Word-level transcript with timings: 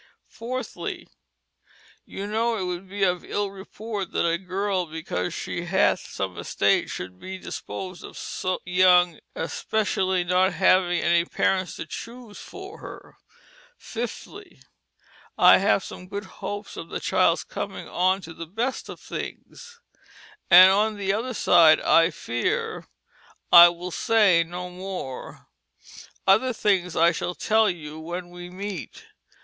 4thlie: 0.35 1.05
You 2.07 2.25
know 2.25 2.57
it 2.57 2.63
would 2.63 2.89
be 2.89 3.03
of 3.03 3.23
ill 3.23 3.51
reporte 3.51 4.11
that 4.13 4.25
a 4.25 4.39
girl 4.39 4.87
because 4.87 5.31
shee 5.31 5.65
hath 5.65 5.99
some 5.99 6.39
estate 6.39 6.89
should 6.89 7.19
bee 7.19 7.37
disposed 7.37 8.03
of 8.03 8.17
soe 8.17 8.57
young, 8.65 9.19
espetialie 9.35 10.25
not 10.25 10.53
having 10.53 11.01
any 11.01 11.23
parents 11.23 11.75
to 11.75 11.85
choose 11.85 12.39
for 12.39 12.79
her. 12.79 13.17
ffifthlie: 13.79 14.63
I 15.37 15.59
have 15.59 15.83
some 15.83 16.07
good 16.07 16.25
hopes 16.41 16.77
of 16.77 16.89
the 16.89 16.99
child's 16.99 17.43
coming 17.43 17.87
on 17.87 18.21
to 18.21 18.33
the 18.33 18.47
best 18.47 18.87
thinges. 18.87 19.81
And 20.49 20.71
on 20.71 20.97
the 20.97 21.13
other 21.13 21.35
side 21.35 21.79
I 21.79 22.09
fear 22.09 22.87
I 23.51 23.69
will 23.69 23.91
say 23.91 24.43
no 24.43 24.71
more. 24.71 25.45
Other 26.25 26.53
things 26.53 26.95
I 26.95 27.11
shall 27.11 27.35
tell 27.35 27.69
you 27.69 27.99
when 27.99 28.31
we 28.31 28.49
meet. 28.49 29.05